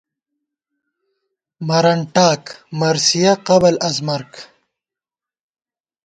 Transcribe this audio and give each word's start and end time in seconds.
مرنٹاک(مرثیہ 1.67 3.33
قبل 3.47 3.73
از 3.87 3.97
مرگ) 4.07 4.31